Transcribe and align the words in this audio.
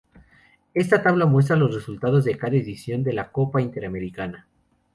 Esta 0.73 1.03
tabla 1.03 1.27
muestra 1.27 1.55
los 1.55 1.75
resultados 1.75 2.25
de 2.25 2.35
cada 2.35 2.55
edición 2.55 3.03
de 3.03 3.13
la 3.13 3.31
Copa 3.31 3.61
Interamericana. 3.61 4.47